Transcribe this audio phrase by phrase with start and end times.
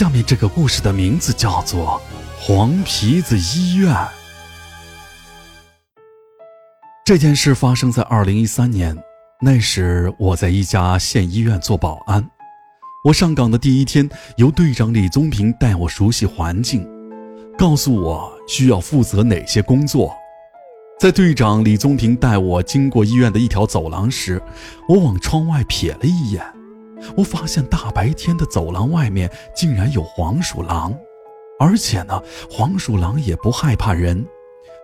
[0.00, 2.00] 下面这个故事的名字叫做
[2.42, 3.94] 《黄皮子医院》。
[7.04, 8.96] 这件事发生在二零一三年，
[9.42, 12.26] 那时我在一家县医院做保安。
[13.04, 14.08] 我上岗的第一天，
[14.38, 16.88] 由队长李宗平带我熟悉环境，
[17.58, 20.16] 告诉我需要负责哪些工作。
[20.98, 24.42] 在队长李宗平带我经过医院的一条走廊时，
[24.88, 26.42] 我往窗外瞥了一眼。
[27.16, 30.94] 我发现大白天的走廊外面竟然有黄鼠狼，
[31.58, 34.26] 而且呢，黄鼠狼也不害怕人，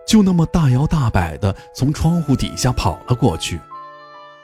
[0.07, 3.59] 就那么大摇大摆地从窗户底下跑了过去。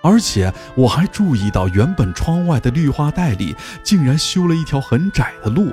[0.01, 5.71] 而且我还注意到，原本窗外的绿化带里竟然修了一条很窄的路，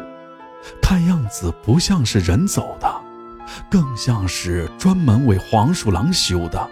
[0.81, 2.89] 看样子不像是人走的，
[3.71, 6.69] 更像是专门为黄鼠狼修的。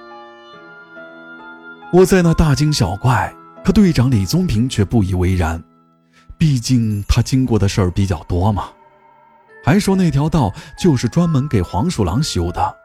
[1.93, 3.35] 我在那大惊小怪。
[3.69, 5.63] 可队长李宗平却不以为然，
[6.39, 8.71] 毕竟他经过的事儿比较多嘛，
[9.63, 12.77] 还说那条道就是专门给黄鼠狼修的。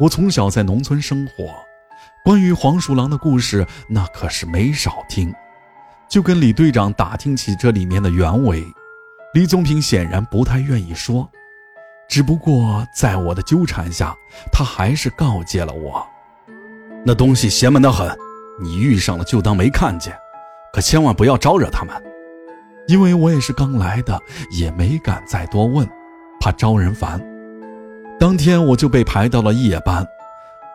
[0.00, 1.54] 我从小在农村生活，
[2.24, 5.32] 关于黄鼠狼的故事那可是没少听，
[6.08, 8.66] 就跟李队长打听起这里面的原委。
[9.32, 11.30] 李宗平显然不太愿意说，
[12.08, 14.12] 只不过在我的纠缠下，
[14.52, 16.04] 他还是告诫了我：
[17.06, 18.10] 那东西邪门的很。
[18.60, 20.14] 你遇上了就当没看见，
[20.72, 21.94] 可千万不要招惹他们，
[22.86, 25.88] 因为我也是刚来的，也没敢再多问，
[26.40, 27.20] 怕招人烦。
[28.18, 30.06] 当天我就被排到了夜班，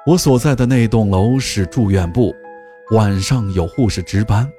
[0.05, 2.35] 我所在的那栋楼是住院部，
[2.91, 4.49] 晚上有护士值班，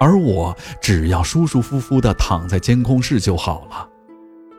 [0.00, 3.88] 而我只要舒舒服服地躺在监控室就好了。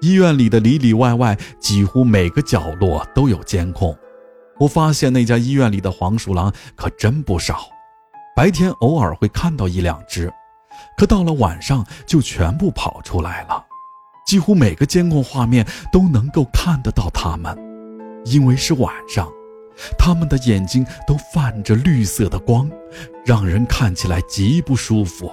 [0.01, 3.97] 医院里的里里外外，几乎每个角落都有监控，
[4.59, 7.67] 我发现那家医院里的黄鼠狼可真不少。
[8.35, 10.29] 白天偶尔会看到一两只，
[10.97, 13.65] 可到了晚上就全部跑出来了。
[14.27, 17.57] 几乎每个监控画面都能够看得到它们，
[18.25, 19.31] 因为是晚上，
[19.97, 22.69] 它们的眼睛都泛着绿色的光，
[23.25, 25.31] 让人看起来极不舒服。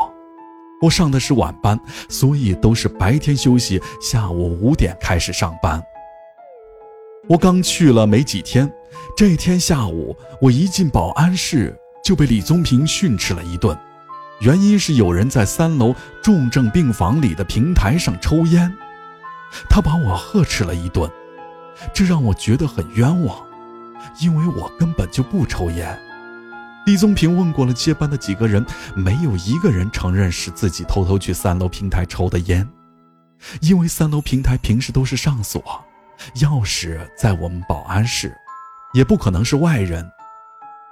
[0.81, 1.77] 我上的是晚班，
[2.09, 5.83] 所以都是白天休息，下午五点开始上班。
[7.29, 8.73] 我刚去了没几天，
[9.17, 11.77] 这天下午我一进保安室。
[12.03, 13.79] 就被李宗平训斥了一顿，
[14.41, 18.73] 原因是有人在三楼重症病房里的平台上抽烟，
[19.71, 21.09] 他把我呵斥了一顿，
[21.95, 23.39] 这让我觉得很冤枉，
[24.21, 25.97] 因为我根本就不抽烟。
[26.87, 32.69] 李宗平问过了接班的几个人，没有一个人承认是自己偷偷去三楼平台抽的烟，
[33.61, 35.63] 因为三楼平台平时都是上锁，
[36.39, 38.37] 钥匙在我们保安室，
[38.93, 40.05] 也不可能是外人。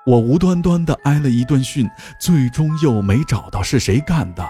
[0.07, 1.89] 我无端端的挨了一顿训，
[2.19, 4.49] 最终又没找到是谁干的，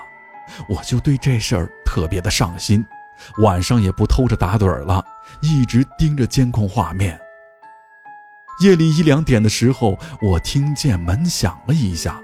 [0.69, 2.85] 我就对这事儿特别的上心，
[3.43, 5.05] 晚上也不偷着打盹了，
[5.43, 7.21] 一直盯着监控画面。
[8.63, 12.23] 夜里一两点的时候，我听见门响了一下，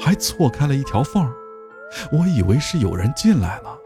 [0.00, 1.30] 还错开了一条缝儿，
[2.10, 3.76] 我以为是有人进来了，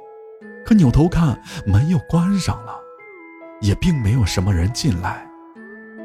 [0.65, 2.79] 可扭头看门又关上了，
[3.61, 5.27] 也并没有什么人进来，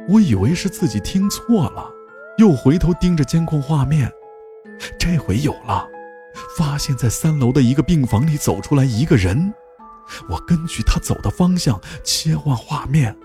[0.10, 2.01] 我以为是自己听错了。
[2.38, 4.12] 又回头盯着监控画面，
[4.98, 5.88] 这回有了，
[6.58, 9.54] 发现在三楼的一个病房里走出来一个人。
[10.30, 13.16] 我根据他走的方向切换画面，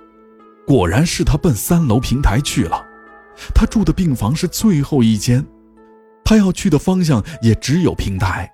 [0.66, 2.84] 果然是他奔三楼平台去了。
[3.54, 5.44] 他住的病房是最后一间，
[6.24, 8.50] 他要去的方向也只有平台。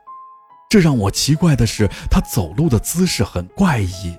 [0.70, 4.16] 这让我奇怪的是，他走路的姿势很怪异。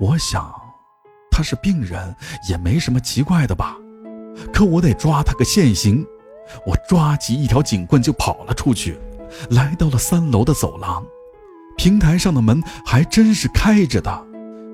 [0.00, 0.52] 我想，
[1.30, 2.14] 他是病人，
[2.48, 3.76] 也没什么奇怪的吧。
[4.52, 6.06] 可我得抓他个现行，
[6.66, 8.98] 我抓起一条警棍就跑了出去，
[9.50, 11.04] 来到了三楼的走廊，
[11.76, 14.26] 平台上的门还真是开着的，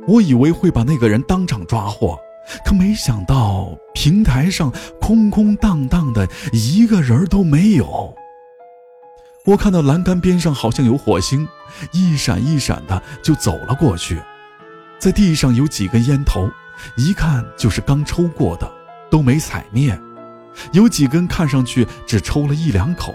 [0.06, 2.18] 我以为会把那个人当场抓获，
[2.64, 8.14] 可没想到平台上空空荡荡的，一个人都没有。
[9.44, 11.46] 我看到栏杆边上好像有火星，
[11.92, 14.20] 一闪一闪的就走了过去，
[14.98, 16.50] 在地上有几根烟头，
[16.96, 18.75] 一看就是刚抽过的。
[19.10, 19.98] 都没踩灭，
[20.72, 23.14] 有几根看上去只抽了一两口，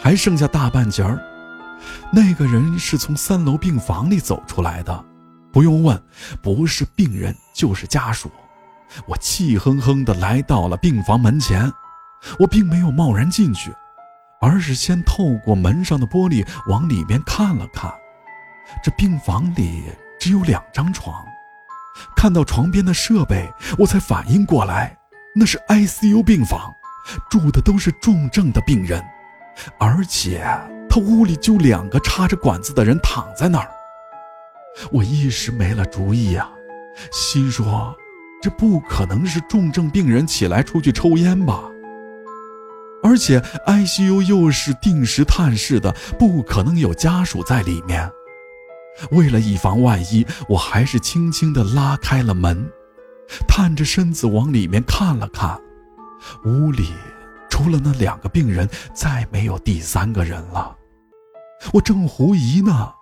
[0.00, 1.18] 还剩下大半截儿。
[2.12, 5.04] 那个人是从三楼病房里走出来的，
[5.52, 6.00] 不用问，
[6.40, 8.30] 不是病人就是家属。
[9.06, 11.72] 我气哼哼地来到了病房门前，
[12.38, 13.72] 我并没有贸然进去，
[14.40, 17.92] 而是先透过门上的玻璃往里面看了看。
[18.84, 19.82] 这病房里
[20.20, 21.24] 只有两张床。
[22.16, 24.96] 看到床边的设备，我才反应过来，
[25.34, 26.72] 那是 ICU 病房，
[27.30, 29.02] 住的都是重症的病人，
[29.78, 30.44] 而且
[30.88, 33.68] 他屋里就两个插着管子的人躺在那儿。
[34.90, 36.50] 我一时没了主意啊，
[37.10, 37.94] 心说
[38.40, 41.62] 这不可能是重症病人起来出去抽烟吧？
[43.04, 48.10] 而且 ICU 又是定时探视的，不可能有家属在里面。
[49.10, 52.70] 为了以防万一，我还是轻轻地拉开了门，
[53.48, 55.60] 探着身子往里面看了看。
[56.44, 56.92] 屋里
[57.50, 60.76] 除了那两个病人，再没有第三个人了。
[61.72, 62.92] 我正狐疑呢，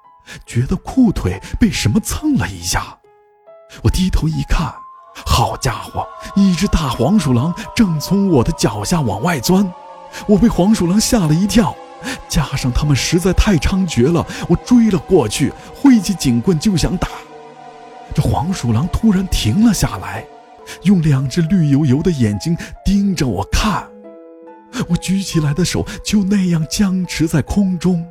[0.47, 2.99] 觉得裤腿被什么蹭了一下。
[3.83, 4.73] 我低头一看，
[5.27, 9.71] 好家伙，一只大黄鼠狼正从我的脚下往外钻。
[10.27, 11.75] 我被黄鼠狼吓了一跳。
[12.29, 17.09] 加上他们实在太猖獗了，我追了过去，挥起警棍就想打。
[18.15, 20.25] 这黄鼠狼突然停了下来，
[20.83, 23.89] 用两只绿油油的眼睛盯着我看。
[24.89, 28.07] 我举起来的手就那样僵持在空中，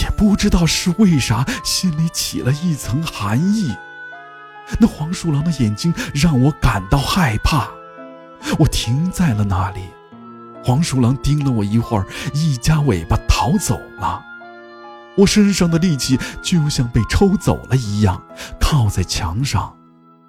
[0.00, 3.74] 也不知道是为啥，心里起了一层寒意。
[4.78, 7.68] 那黄鼠狼的眼睛让我感到害怕，
[8.58, 9.80] 我停在了那里。
[10.68, 14.22] 黄鼠狼盯了我一会儿，一夹尾巴逃走了。
[15.16, 18.22] 我身上的力气就像被抽走了一样，
[18.60, 19.74] 靠在墙上，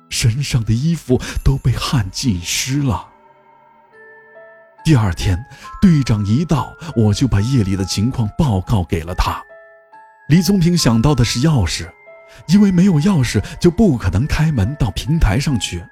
[0.10, 3.06] 身上的衣服都被汗浸湿了。
[4.86, 5.38] 第二天，
[5.82, 9.44] 队长一到，我就把夜里的情况报告给了他。
[10.30, 11.90] 李宗平想到的是钥匙，
[12.48, 15.84] 因为没有钥匙就不可能开门到平台上去。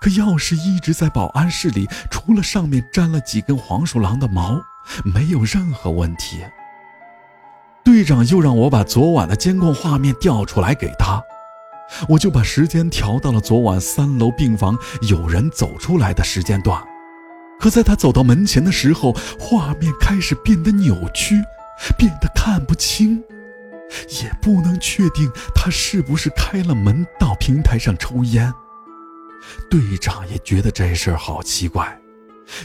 [0.00, 4.60] 可钥匙一直在保安室里，除了上面沾了几根黄鼠狼的毛，
[5.04, 6.44] 没有任何问题。
[7.84, 11.22] 队长又让我把昨晚的监控画面调出来给他，
[12.08, 16.82] 我就把时间调到了昨晚三楼病房有人走出来的时间段。
[17.60, 21.40] 可在他走到门前的时候，画面开始变得扭曲，
[21.96, 23.22] 变得看不清，
[24.22, 28.52] 也不能确定他是不是开了门到平台上抽烟。
[29.70, 31.98] 队长也觉得这事儿好奇怪，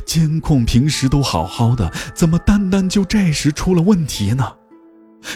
[0.06, 4.56] 监控平时都好好的，怎么单单就这时出了问题呢？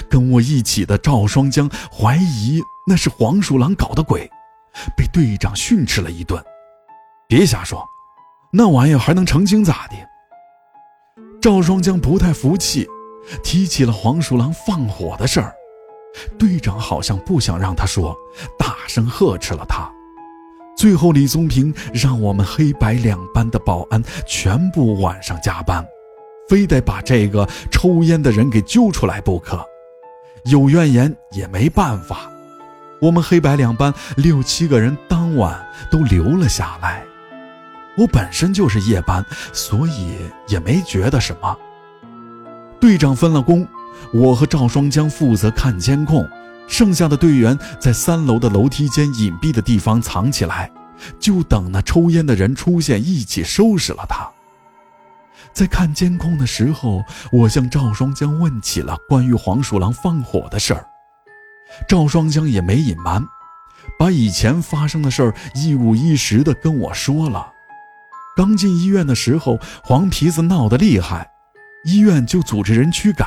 [0.10, 4.30] 跟我一起的赵双江怀疑那是黄鼠狼搞的鬼，
[4.98, 6.44] 被队长训斥了一顿。
[7.28, 7.86] 别瞎说，
[8.52, 9.96] 那玩意儿还能成精咋的？
[11.40, 12.88] 赵双江不太服气，
[13.44, 15.54] 提起了黄鼠狼放火的事儿。
[16.40, 18.16] 队长好像不想让他说，
[18.58, 19.92] 大声呵斥了他。
[20.78, 25.86] 最后，李宗平让我们黑白两班的保安全部晚上加班，
[26.50, 29.66] 非得把这个抽烟的人给揪出来不可。
[30.46, 32.30] 有怨言也没办法，
[33.02, 37.04] 我们黑白两班六七个人当晚都留了下来。
[37.98, 40.18] 我本身就是夜班，所以
[40.48, 41.58] 也没觉得什么。
[42.82, 43.66] 队长分了工，
[44.14, 46.28] 我和赵双江负责看监控。
[46.68, 50.72] 剩下的队员在三楼的楼梯间隐蔽的地方藏起来，
[51.20, 54.30] 就等那抽烟的人出现，一起收拾了他。
[55.54, 57.02] 在看监控的时候，
[57.32, 60.86] 我向赵双江问起了关于黄鼠狼放火的事儿，
[61.88, 63.24] 赵双江也没隐瞒，
[63.98, 67.54] 把以前发生的事儿一五一十的跟我说了。
[68.36, 71.30] 刚进医院的时候，黄皮子闹得厉害，
[71.86, 73.26] 医院就组织人驱赶，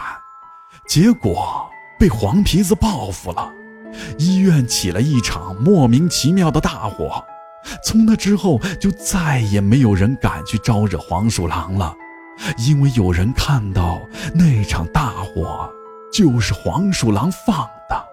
[0.87, 1.71] 结果。
[1.99, 3.53] 被黄皮子报复了，
[4.19, 7.25] 医院起了一场莫名其妙的大火。
[7.85, 11.95] 从那之后，就再也没有人敢去招惹黄鼠狼了，
[12.67, 14.01] 因为有人看到
[14.33, 15.69] 那场大火
[16.13, 18.05] 就是黄鼠狼放的。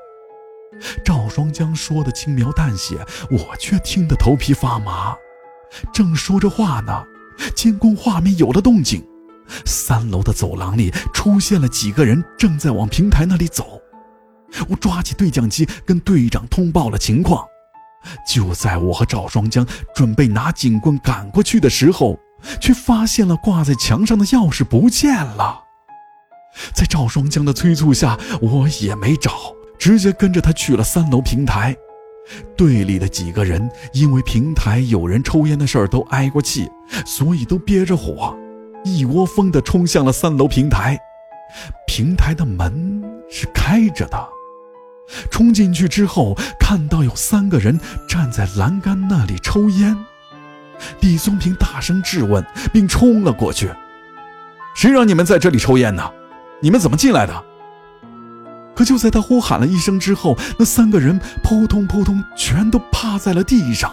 [1.06, 2.98] 赵双江说的轻描淡写，
[3.30, 5.16] 我却听得头皮发麻。
[5.94, 7.06] 正说着话呢，
[7.56, 9.06] 监控画面有了动静。
[9.66, 13.80] 三楼的走廊里出现了几个人，正在往平台那里走。
[14.70, 17.46] 我抓起对讲机跟队长通报了情况。
[18.28, 22.20] 就在我和赵双江准备拿警棍赶过去的时候，
[22.62, 25.64] 却发现了挂在墙上的钥匙不见了。
[26.74, 29.32] 在赵双江的催促下，我也没找，
[29.78, 31.76] 直接跟着他去了三楼平台。
[32.56, 36.70] 队里的几个人因为平台有人抽烟的事儿都挨过气，
[37.06, 38.38] 所以都憋着火。
[38.86, 40.96] 一窝蜂地冲向了三楼平台，
[41.88, 44.30] 平台的门是开着的。
[45.32, 49.98] 冲进去之后，看到有三个人站在栏杆那里抽烟。
[51.02, 53.72] 李宗平大声质问，并冲了过去
[54.78, 56.12] ：“谁让你们在这里抽烟呢？
[56.62, 57.44] 你们怎么进来的？”
[58.76, 63.92] 可就在他呼喊了一声之后，那三个人扑通扑通全都趴在了地上。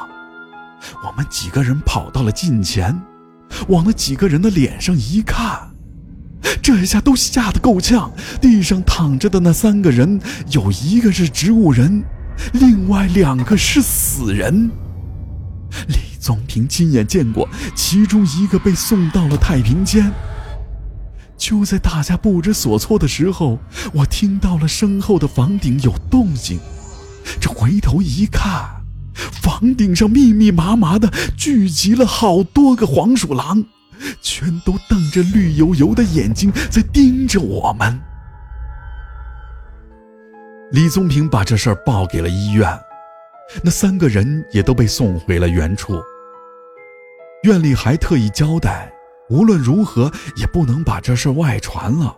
[1.06, 3.00] 我们几个人跑到了近前。
[3.68, 5.70] 往那几个人的脸上一看，
[6.62, 8.12] 这一下都吓得够呛。
[8.40, 12.02] 地上躺着的那三个人，有一个是植物人，
[12.54, 14.70] 另外两个是死人。
[15.88, 20.12] 李宗平亲眼见过，其中一个被送到了太平间。
[21.38, 23.58] 就在大家不知所措的时候，
[23.92, 26.60] 我听到了身后的房顶有动静。
[27.40, 28.81] 这回头一看，
[29.32, 33.64] 房顶上密密麻麻的聚集了好多个黄鼠狼，
[34.20, 38.00] 全都瞪着绿油油的眼睛在盯着我们。
[40.70, 42.66] 李宗平把这事儿报给了医院，
[43.62, 46.00] 那三个人也都被送回了原处。
[47.42, 48.92] 院里还特意交代，
[49.28, 52.16] 无论如何也不能把这事外传了。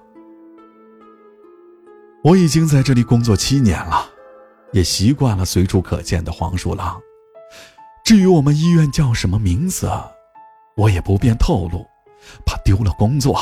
[2.23, 4.11] 我已经在这里工作七年了。
[4.75, 7.00] 也习惯了随处可见的黄鼠狼。
[8.04, 9.88] 至于我们医院叫什么名字，
[10.76, 11.87] 我也不便透露，
[12.45, 13.40] 怕丢了工作。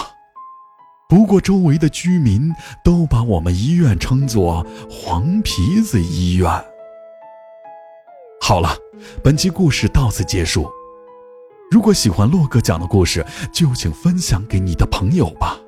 [1.08, 2.52] 不过周围的居民
[2.84, 6.48] 都把我们医院称作“黄皮子医院”。
[8.40, 8.76] 好了，
[9.24, 10.70] 本期故事到此结束。
[11.70, 15.58] 如果喜欢洛哥讲的故事，就请分享给你的朋友吧。